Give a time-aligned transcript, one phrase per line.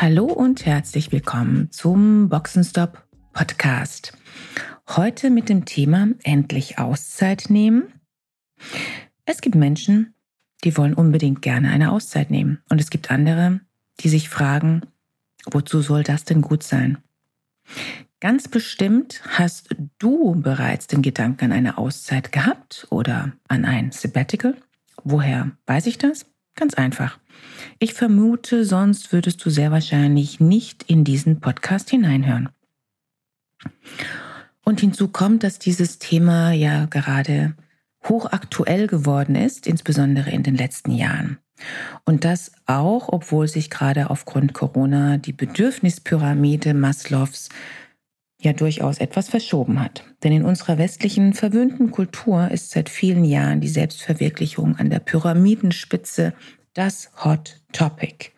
[0.00, 4.12] Hallo und herzlich willkommen zum Boxenstopp Podcast.
[4.90, 7.92] Heute mit dem Thema endlich Auszeit nehmen.
[9.24, 10.14] Es gibt Menschen,
[10.62, 12.62] die wollen unbedingt gerne eine Auszeit nehmen.
[12.70, 13.58] Und es gibt andere,
[13.98, 14.82] die sich fragen,
[15.50, 16.98] wozu soll das denn gut sein?
[18.20, 24.56] Ganz bestimmt hast du bereits den Gedanken an eine Auszeit gehabt oder an ein Sabbatical.
[25.02, 26.24] Woher weiß ich das?
[26.58, 27.20] Ganz einfach.
[27.78, 32.48] Ich vermute, sonst würdest du sehr wahrscheinlich nicht in diesen Podcast hineinhören.
[34.64, 37.54] Und hinzu kommt, dass dieses Thema ja gerade
[38.08, 41.38] hochaktuell geworden ist, insbesondere in den letzten Jahren.
[42.04, 47.50] Und das auch, obwohl sich gerade aufgrund Corona die Bedürfnispyramide Maslows
[48.40, 50.04] ja durchaus etwas verschoben hat.
[50.22, 56.34] Denn in unserer westlichen verwöhnten Kultur ist seit vielen Jahren die Selbstverwirklichung an der Pyramidenspitze
[56.78, 58.30] das Hot Topic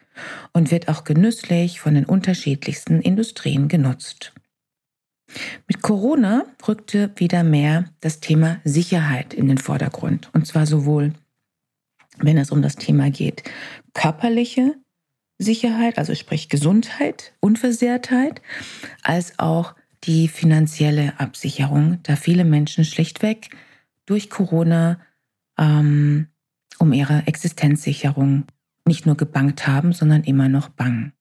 [0.55, 4.33] und wird auch genüsslich von den unterschiedlichsten Industrien genutzt.
[5.69, 10.31] Mit Corona rückte wieder mehr das Thema Sicherheit in den Vordergrund.
[10.33, 11.13] Und zwar sowohl,
[12.17, 13.43] wenn es um das Thema geht,
[13.93, 14.75] körperliche
[15.37, 18.41] Sicherheit, also sprich Gesundheit, Unversehrtheit,
[19.03, 23.51] als auch die finanzielle Absicherung, da viele Menschen schlichtweg
[24.07, 24.99] durch Corona
[25.59, 26.30] ähm,
[26.81, 28.45] um ihre Existenzsicherung
[28.87, 31.13] nicht nur gebangt haben, sondern immer noch bangen.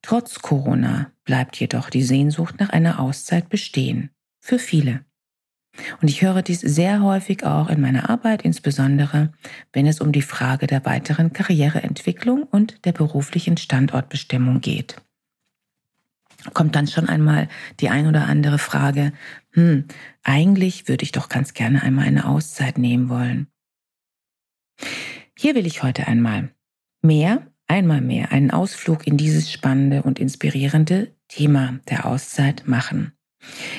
[0.00, 4.10] Trotz Corona bleibt jedoch die Sehnsucht nach einer Auszeit bestehen.
[4.38, 5.04] Für viele.
[6.00, 9.32] Und ich höre dies sehr häufig auch in meiner Arbeit, insbesondere
[9.72, 14.96] wenn es um die Frage der weiteren Karriereentwicklung und der beruflichen Standortbestimmung geht
[16.54, 17.48] kommt dann schon einmal
[17.80, 19.12] die ein oder andere Frage,
[19.52, 19.84] hm,
[20.22, 23.46] eigentlich würde ich doch ganz gerne einmal eine Auszeit nehmen wollen.
[25.36, 26.50] Hier will ich heute einmal
[27.02, 33.12] mehr, einmal mehr einen Ausflug in dieses spannende und inspirierende Thema der Auszeit machen.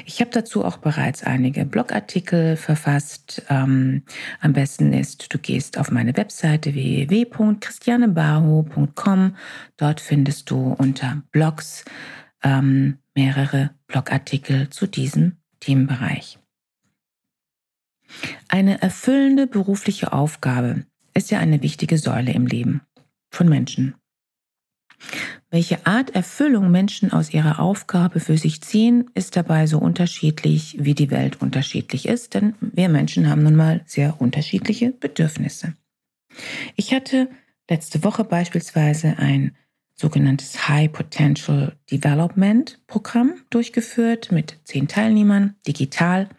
[0.06, 3.44] Ich habe dazu auch bereits einige Blogartikel verfasst.
[3.50, 4.02] Ähm,
[4.40, 9.36] am besten ist, du gehst auf meine Webseite www.christianebaho.com.
[9.78, 11.86] Dort findest du unter Blogs
[12.44, 16.40] ähm, mehrere Blogartikel zu diesem Themenbereich.
[18.48, 22.82] Eine erfüllende berufliche Aufgabe ist ja eine wichtige Säule im Leben
[23.30, 23.96] von Menschen.
[25.50, 30.94] Welche Art Erfüllung Menschen aus ihrer Aufgabe für sich ziehen, ist dabei so unterschiedlich, wie
[30.94, 35.74] die Welt unterschiedlich ist, denn wir Menschen haben nun mal sehr unterschiedliche Bedürfnisse.
[36.76, 37.30] Ich hatte
[37.70, 39.56] letzte Woche beispielsweise ein
[39.96, 46.30] sogenanntes High Potential Development Programm durchgeführt mit zehn Teilnehmern, digital.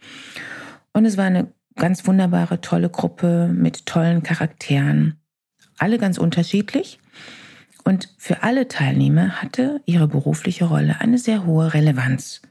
[0.92, 5.20] Und es war eine ganz wunderbare, tolle Gruppe mit tollen Charakteren.
[5.78, 6.98] Alle ganz unterschiedlich.
[7.84, 12.42] Und für alle Teilnehmer hatte ihre berufliche Rolle eine sehr hohe Relevanz.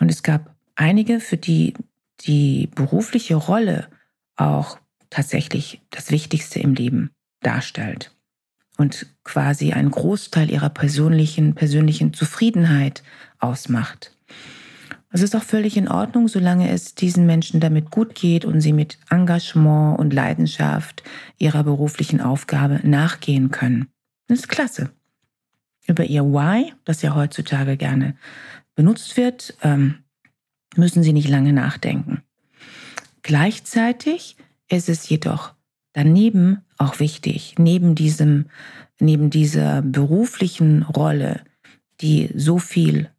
[0.00, 1.74] Und es gab einige, für die
[2.20, 3.88] die berufliche Rolle
[4.36, 4.78] auch
[5.10, 7.10] tatsächlich das Wichtigste im Leben
[7.40, 8.14] darstellt
[8.78, 13.02] und quasi einen Großteil ihrer persönlichen, persönlichen Zufriedenheit
[13.38, 14.16] ausmacht.
[15.14, 18.72] Es ist auch völlig in Ordnung, solange es diesen Menschen damit gut geht und sie
[18.72, 21.02] mit Engagement und Leidenschaft
[21.38, 23.88] ihrer beruflichen Aufgabe nachgehen können.
[24.26, 24.90] Das ist klasse.
[25.86, 28.16] Über ihr Why, das ja heutzutage gerne
[28.74, 29.98] benutzt wird, ähm,
[30.76, 32.22] müssen sie nicht lange nachdenken.
[33.20, 34.36] Gleichzeitig
[34.70, 35.54] ist es jedoch
[35.92, 38.46] daneben auch wichtig, neben diesem,
[38.98, 41.42] neben dieser beruflichen Rolle,
[42.00, 43.10] die so viel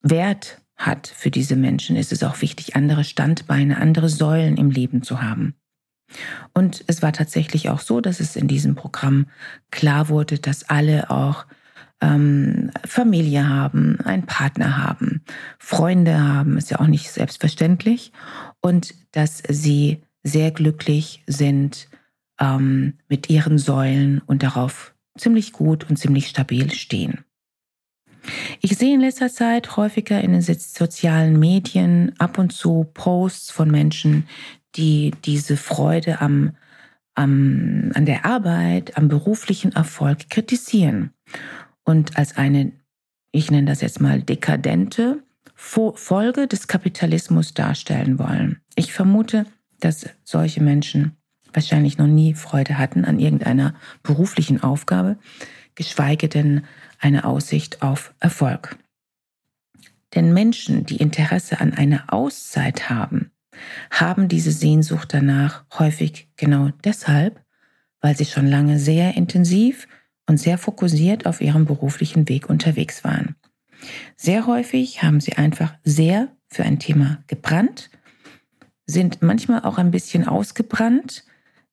[0.00, 5.02] Wert hat für diese Menschen, ist es auch wichtig, andere Standbeine, andere Säulen im Leben
[5.02, 5.54] zu haben.
[6.52, 9.26] Und es war tatsächlich auch so, dass es in diesem Programm
[9.70, 11.46] klar wurde, dass alle auch
[12.00, 15.22] ähm, Familie haben, einen Partner haben,
[15.58, 18.12] Freunde haben, ist ja auch nicht selbstverständlich,
[18.60, 21.88] und dass sie sehr glücklich sind
[22.40, 27.24] ähm, mit ihren Säulen und darauf ziemlich gut und ziemlich stabil stehen.
[28.60, 33.70] Ich sehe in letzter Zeit häufiger in den sozialen Medien ab und zu Posts von
[33.70, 34.26] Menschen,
[34.76, 36.56] die diese Freude am,
[37.14, 41.10] am, an der Arbeit, am beruflichen Erfolg kritisieren
[41.84, 42.72] und als eine,
[43.30, 45.22] ich nenne das jetzt mal dekadente
[45.54, 48.60] Folge des Kapitalismus darstellen wollen.
[48.74, 49.46] Ich vermute,
[49.80, 51.16] dass solche Menschen
[51.52, 55.16] wahrscheinlich noch nie Freude hatten an irgendeiner beruflichen Aufgabe,
[55.74, 56.64] geschweige denn
[56.98, 58.76] eine Aussicht auf Erfolg.
[60.14, 63.30] Denn Menschen, die Interesse an einer Auszeit haben,
[63.90, 67.40] haben diese Sehnsucht danach häufig genau deshalb,
[68.00, 69.88] weil sie schon lange sehr intensiv
[70.26, 73.36] und sehr fokussiert auf ihrem beruflichen Weg unterwegs waren.
[74.16, 77.90] Sehr häufig haben sie einfach sehr für ein Thema gebrannt,
[78.86, 81.24] sind manchmal auch ein bisschen ausgebrannt.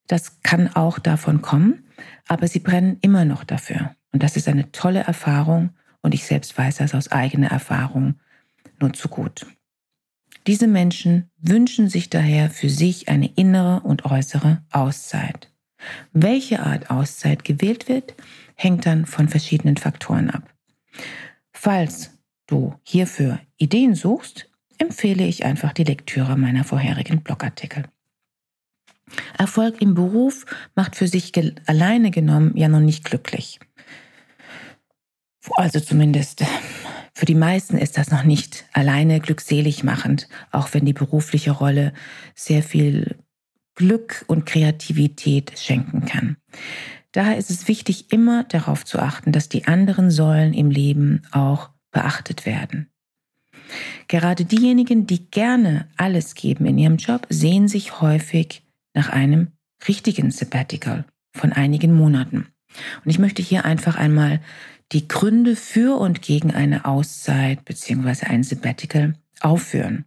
[0.07, 1.85] Das kann auch davon kommen,
[2.27, 3.95] aber sie brennen immer noch dafür.
[4.11, 5.71] Und das ist eine tolle Erfahrung
[6.01, 8.15] und ich selbst weiß das aus eigener Erfahrung
[8.79, 9.45] nur zu gut.
[10.47, 15.51] Diese Menschen wünschen sich daher für sich eine innere und äußere Auszeit.
[16.13, 18.15] Welche Art Auszeit gewählt wird,
[18.55, 20.51] hängt dann von verschiedenen Faktoren ab.
[21.51, 22.11] Falls
[22.47, 27.85] du hierfür Ideen suchst, empfehle ich einfach die Lektüre meiner vorherigen Blogartikel.
[29.37, 31.31] Erfolg im Beruf macht für sich
[31.65, 33.59] alleine genommen ja noch nicht glücklich.
[35.55, 36.43] Also zumindest
[37.13, 41.93] für die meisten ist das noch nicht alleine glückselig machend, auch wenn die berufliche Rolle
[42.35, 43.15] sehr viel
[43.75, 46.37] Glück und Kreativität schenken kann.
[47.11, 51.69] Daher ist es wichtig, immer darauf zu achten, dass die anderen Säulen im Leben auch
[51.91, 52.89] beachtet werden.
[54.07, 58.63] Gerade diejenigen, die gerne alles geben in ihrem Job, sehen sich häufig
[58.93, 59.51] nach einem
[59.87, 62.47] richtigen Sabbatical von einigen Monaten.
[63.03, 64.41] Und ich möchte hier einfach einmal
[64.91, 68.27] die Gründe für und gegen eine Auszeit bzw.
[68.27, 70.05] ein Sabbatical aufführen.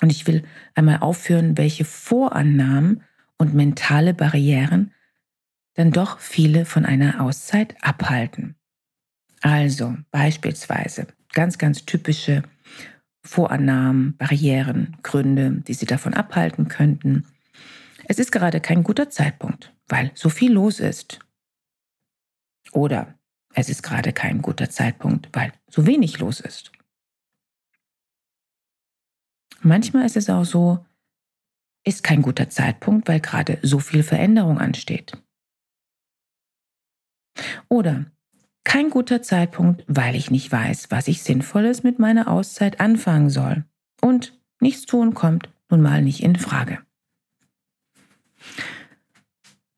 [0.00, 0.44] Und ich will
[0.74, 3.02] einmal aufführen, welche Vorannahmen
[3.38, 4.92] und mentale Barrieren
[5.74, 8.56] dann doch viele von einer Auszeit abhalten.
[9.40, 12.42] Also beispielsweise ganz, ganz typische
[13.24, 17.24] Vorannahmen, Barrieren, Gründe, die Sie davon abhalten könnten.
[18.06, 21.20] Es ist gerade kein guter Zeitpunkt, weil so viel los ist.
[22.72, 23.18] Oder
[23.54, 26.72] es ist gerade kein guter Zeitpunkt, weil so wenig los ist.
[29.60, 30.84] Manchmal ist es auch so,
[31.84, 35.22] ist kein guter Zeitpunkt, weil gerade so viel Veränderung ansteht.
[37.68, 38.06] Oder
[38.64, 43.64] kein guter Zeitpunkt, weil ich nicht weiß, was ich Sinnvolles mit meiner Auszeit anfangen soll.
[44.00, 46.84] Und nichts tun kommt nun mal nicht in Frage.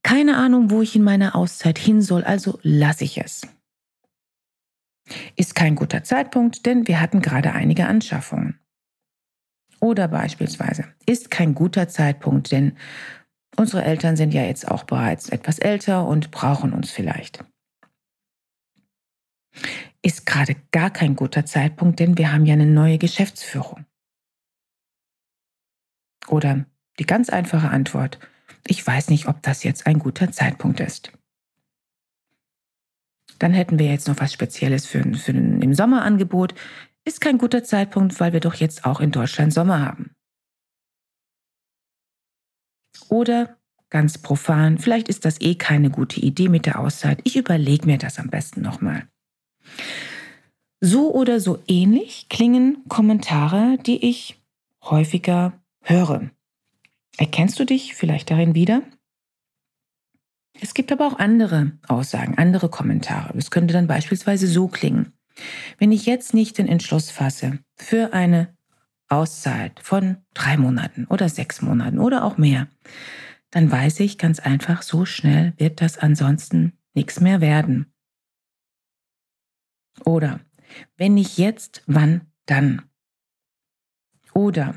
[0.03, 3.47] Keine Ahnung, wo ich in meiner Auszeit hin soll, also lasse ich es.
[5.37, 8.59] Ist kein guter Zeitpunkt, denn wir hatten gerade einige Anschaffungen.
[9.81, 12.77] Oder beispielsweise ist kein guter Zeitpunkt, denn
[13.57, 17.45] unsere Eltern sind ja jetzt auch bereits etwas älter und brauchen uns vielleicht.
[20.03, 23.85] Ist gerade gar kein guter Zeitpunkt, denn wir haben ja eine neue Geschäftsführung.
[26.29, 26.67] Oder
[26.99, 28.19] die ganz einfache Antwort,
[28.67, 31.13] ich weiß nicht, ob das jetzt ein guter Zeitpunkt ist.
[33.39, 36.55] Dann hätten wir jetzt noch was Spezielles für, für im Sommerangebot.
[37.05, 40.15] Ist kein guter Zeitpunkt, weil wir doch jetzt auch in Deutschland Sommer haben.
[43.09, 43.59] Oder
[43.91, 47.21] ganz profan, vielleicht ist das eh keine gute Idee mit der Auszeit.
[47.25, 49.07] Ich überlege mir das am besten nochmal.
[50.81, 54.43] So oder so ähnlich klingen Kommentare, die ich
[54.83, 56.31] häufiger höre.
[57.17, 58.83] Erkennst du dich vielleicht darin wieder?
[60.61, 63.37] Es gibt aber auch andere Aussagen, andere Kommentare.
[63.37, 65.13] Es könnte dann beispielsweise so klingen.
[65.79, 68.57] Wenn ich jetzt nicht den Entschluss fasse für eine
[69.09, 72.69] Auszeit von drei Monaten oder sechs Monaten oder auch mehr,
[73.51, 77.93] dann weiß ich ganz einfach, so schnell wird das ansonsten nichts mehr werden.
[80.05, 80.41] Oder
[80.97, 82.83] wenn nicht jetzt, wann dann?
[84.33, 84.75] Oder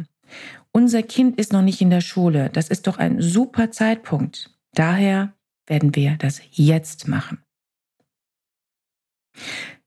[0.78, 4.56] unser Kind ist noch nicht in der Schule, das ist doch ein super Zeitpunkt.
[4.76, 5.34] Daher
[5.66, 7.44] werden wir das jetzt machen.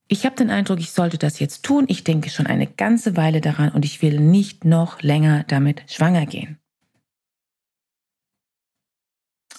[0.08, 1.84] Ich habe den Eindruck, ich sollte das jetzt tun.
[1.86, 6.26] Ich denke schon eine ganze Weile daran und ich will nicht noch länger damit schwanger
[6.26, 6.58] gehen.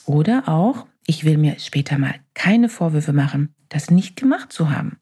[0.05, 4.97] Oder auch, ich will mir später mal keine Vorwürfe machen, das nicht gemacht zu haben.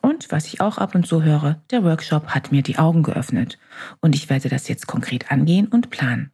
[0.00, 3.58] Und was ich auch ab und zu höre, der Workshop hat mir die Augen geöffnet
[4.00, 6.30] und ich werde das jetzt konkret angehen und planen.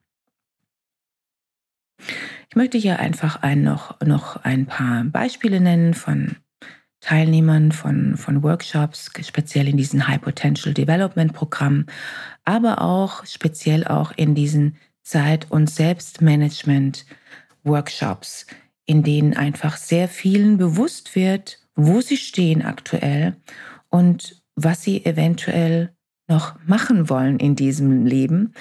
[2.48, 6.36] Ich möchte hier einfach ein, noch, noch ein paar Beispiele nennen von
[7.00, 11.84] Teilnehmern von, von Workshops, speziell in diesen High Potential Development Programmen,
[12.46, 18.46] aber auch speziell auch in diesen Zeit- und Selbstmanagement-Workshops,
[18.86, 23.36] in denen einfach sehr vielen bewusst wird, wo sie stehen aktuell
[23.90, 25.92] und was sie eventuell
[26.28, 28.54] noch machen wollen in diesem Leben.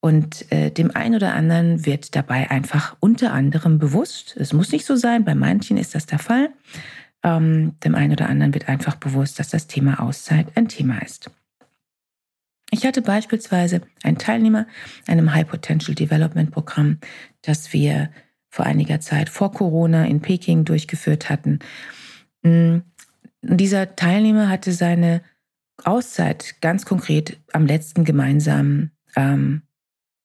[0.00, 4.84] Und äh, dem einen oder anderen wird dabei einfach unter anderem bewusst, es muss nicht
[4.84, 6.50] so sein, bei manchen ist das der Fall,
[7.22, 11.30] ähm, dem einen oder anderen wird einfach bewusst, dass das Thema Auszeit ein Thema ist.
[12.72, 14.66] Ich hatte beispielsweise einen Teilnehmer
[15.06, 16.98] einem High Potential Development Programm,
[17.42, 18.10] das wir
[18.48, 21.58] vor einiger Zeit vor Corona in Peking durchgeführt hatten.
[22.42, 22.78] Mm,
[23.42, 25.22] dieser Teilnehmer hatte seine
[25.84, 29.62] Auszeit ganz konkret am letzten gemeinsamen ähm,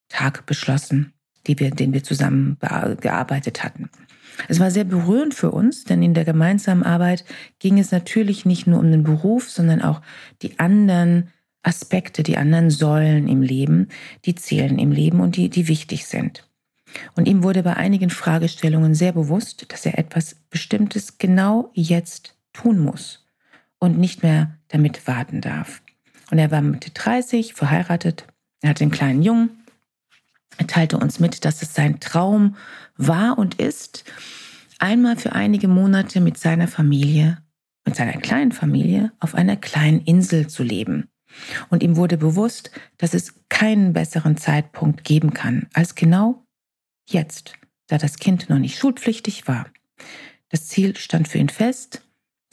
[0.09, 1.13] Tag beschlossen,
[1.45, 3.89] wir, den wir zusammen gearbeitet hatten.
[4.47, 7.25] Es war sehr berührend für uns, denn in der gemeinsamen Arbeit
[7.59, 10.01] ging es natürlich nicht nur um den Beruf, sondern auch
[10.41, 11.29] die anderen
[11.63, 13.87] Aspekte, die anderen Säulen im Leben,
[14.25, 16.47] die zählen im Leben und die, die wichtig sind.
[17.15, 22.79] Und ihm wurde bei einigen Fragestellungen sehr bewusst, dass er etwas Bestimmtes genau jetzt tun
[22.79, 23.25] muss
[23.79, 25.81] und nicht mehr damit warten darf.
[26.31, 28.25] Und er war Mitte 30, verheiratet,
[28.61, 29.49] er hatte einen kleinen Jungen.
[30.57, 32.55] Er teilte uns mit, dass es sein Traum
[32.97, 34.03] war und ist,
[34.79, 37.37] einmal für einige Monate mit seiner Familie,
[37.85, 41.07] mit seiner kleinen Familie auf einer kleinen Insel zu leben.
[41.69, 46.46] Und ihm wurde bewusst, dass es keinen besseren Zeitpunkt geben kann als genau
[47.07, 47.53] jetzt,
[47.87, 49.67] da das Kind noch nicht schulpflichtig war.
[50.49, 52.01] Das Ziel stand für ihn fest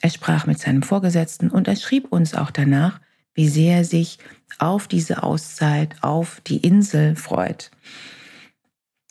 [0.04, 3.00] er sprach mit seinem Vorgesetzten und er schrieb uns auch danach,
[3.32, 4.18] wie sehr er sich
[4.58, 7.70] auf diese Auszeit, auf die Insel freut.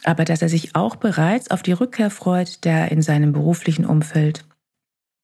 [0.03, 4.45] Aber dass er sich auch bereits auf die Rückkehr freut, der in seinem beruflichen Umfeld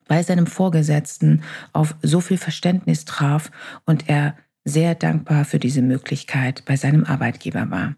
[0.08, 3.52] bei seinem Vorgesetzten auf so viel Verständnis traf
[3.86, 4.36] und er
[4.66, 7.94] sehr dankbar für diese Möglichkeit bei seinem Arbeitgeber war.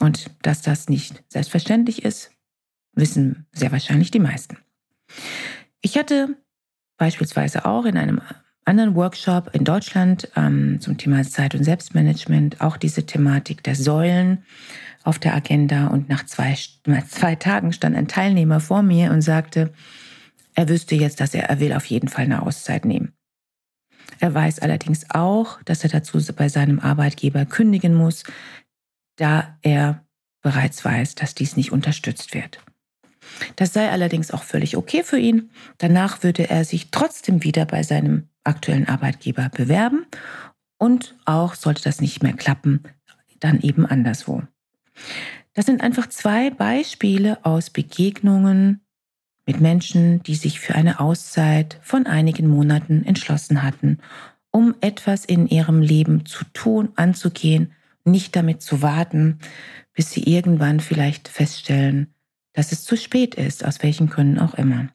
[0.00, 2.30] Und dass das nicht selbstverständlich ist,
[2.94, 4.58] wissen sehr wahrscheinlich die meisten.
[5.80, 6.36] Ich hatte
[6.96, 8.20] beispielsweise auch in einem
[8.64, 14.44] anderen Workshop in Deutschland ähm, zum Thema Zeit- und Selbstmanagement auch diese Thematik der Säulen
[15.04, 15.86] auf der Agenda.
[15.86, 16.54] Und nach zwei,
[16.86, 19.72] nach zwei Tagen stand ein Teilnehmer vor mir und sagte,
[20.54, 23.12] er wüsste jetzt, dass er, er will auf jeden Fall eine Auszeit nehmen.
[24.20, 28.24] Er weiß allerdings auch, dass er dazu bei seinem Arbeitgeber kündigen muss,
[29.18, 30.04] da er
[30.40, 32.60] bereits weiß, dass dies nicht unterstützt wird.
[33.56, 35.50] Das sei allerdings auch völlig okay für ihn.
[35.76, 40.06] Danach würde er sich trotzdem wieder bei seinem aktuellen Arbeitgeber bewerben
[40.78, 42.82] und auch sollte das nicht mehr klappen,
[43.40, 44.42] dann eben anderswo.
[45.54, 48.80] Das sind einfach zwei Beispiele aus Begegnungen
[49.44, 53.98] mit Menschen, die sich für eine Auszeit von einigen Monaten entschlossen hatten,
[54.50, 57.72] um etwas in ihrem Leben zu tun, anzugehen,
[58.10, 59.38] nicht damit zu warten,
[59.94, 62.14] bis sie irgendwann vielleicht feststellen,
[62.52, 64.88] dass es zu spät ist, aus welchen Gründen auch immer.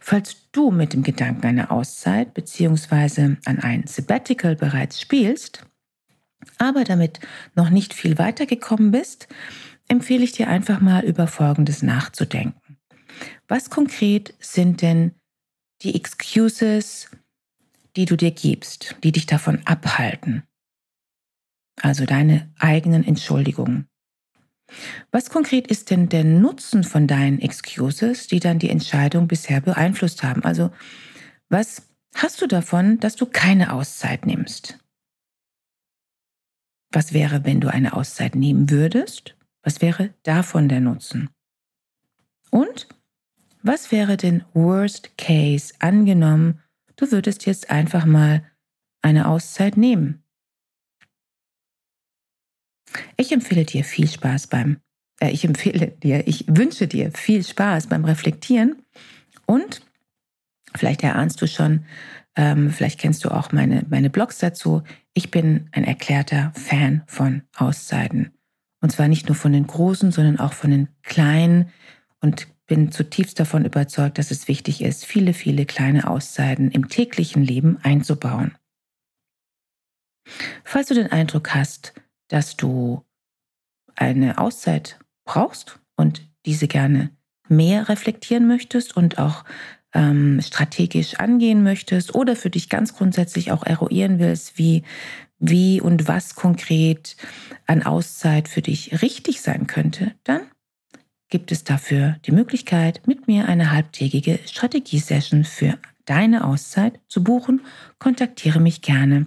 [0.00, 3.36] Falls du mit dem Gedanken einer Auszeit bzw.
[3.44, 5.66] an ein Sabbatical bereits spielst,
[6.58, 7.20] aber damit
[7.54, 9.28] noch nicht viel weitergekommen bist,
[9.88, 12.78] empfehle ich dir einfach mal über Folgendes nachzudenken.
[13.48, 15.12] Was konkret sind denn
[15.82, 17.10] die Excuses,
[17.96, 20.42] die du dir gibst, die dich davon abhalten?
[21.80, 23.88] Also deine eigenen Entschuldigungen.
[25.10, 30.22] Was konkret ist denn der Nutzen von deinen Excuses, die dann die Entscheidung bisher beeinflusst
[30.22, 30.44] haben?
[30.44, 30.70] Also,
[31.48, 31.82] was
[32.14, 34.78] hast du davon, dass du keine Auszeit nimmst?
[36.92, 39.36] Was wäre, wenn du eine Auszeit nehmen würdest?
[39.62, 41.30] Was wäre davon der Nutzen?
[42.50, 42.88] Und
[43.62, 46.62] was wäre denn Worst Case angenommen,
[46.96, 48.44] du würdest jetzt einfach mal
[49.02, 50.22] eine Auszeit nehmen?
[53.20, 54.78] Ich empfehle dir viel Spaß beim,
[55.20, 58.80] äh, ich empfehle dir, ich wünsche dir viel Spaß beim Reflektieren
[59.44, 59.82] und
[60.76, 61.84] vielleicht erahnst du schon,
[62.36, 64.84] ähm, vielleicht kennst du auch meine, meine Blogs dazu.
[65.14, 68.32] Ich bin ein erklärter Fan von Auszeiten.
[68.80, 71.72] Und zwar nicht nur von den großen, sondern auch von den kleinen
[72.20, 77.42] und bin zutiefst davon überzeugt, dass es wichtig ist, viele, viele kleine Auszeiten im täglichen
[77.42, 78.56] Leben einzubauen.
[80.62, 81.94] Falls du den Eindruck hast,
[82.28, 83.02] dass du
[83.98, 87.10] eine Auszeit brauchst und diese gerne
[87.48, 89.44] mehr reflektieren möchtest und auch
[89.94, 94.82] ähm, strategisch angehen möchtest oder für dich ganz grundsätzlich auch eruieren willst, wie,
[95.38, 97.16] wie und was konkret
[97.66, 100.42] an Auszeit für dich richtig sein könnte, dann
[101.30, 107.62] gibt es dafür die Möglichkeit, mit mir eine halbtägige Strategiesession für deine Auszeit zu buchen.
[107.98, 109.26] Kontaktiere mich gerne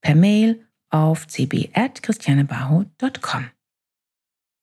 [0.00, 3.55] per Mail auf cb.christianebaho.com.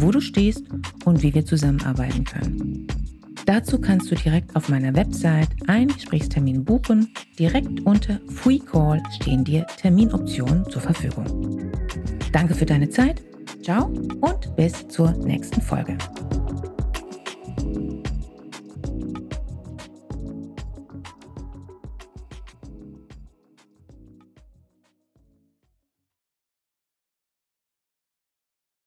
[0.00, 0.64] wo du stehst
[1.04, 2.86] und wie wir zusammenarbeiten können.
[3.46, 7.12] Dazu kannst du direkt auf meiner Website einen Gesprächstermin buchen.
[7.38, 11.72] Direkt unter Free Call stehen dir Terminoptionen zur Verfügung.
[12.32, 13.22] Danke für deine Zeit.
[13.62, 13.86] Ciao
[14.20, 15.98] und bis zur nächsten Folge.